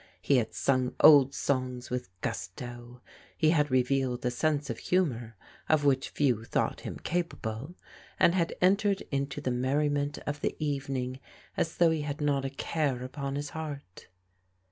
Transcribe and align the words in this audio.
He 0.19 0.37
had 0.37 0.55
sung 0.55 0.95
old 1.01 1.35
songs 1.35 1.91
with 1.91 2.09
gusto. 2.21 3.01
He 3.37 3.51
had 3.51 3.69
revealed 3.69 4.25
a 4.25 4.31
sense 4.31 4.71
of 4.71 4.79
humour 4.79 5.35
of 5.69 5.85
which 5.85 6.09
few 6.09 6.43
thought 6.43 6.81
him 6.81 6.97
capable, 7.03 7.75
and 8.19 8.33
had 8.33 8.55
entered 8.61 9.03
into 9.11 9.41
the 9.41 9.51
merriment 9.51 10.17
of 10.25 10.41
the 10.41 10.55
evening 10.57 11.19
as 11.55 11.77
though 11.77 11.91
he 11.91 12.01
had 12.01 12.19
not 12.19 12.43
a 12.45 12.49
care 12.49 13.03
upon 13.03 13.35
his 13.35 13.51
heart. 13.51 14.07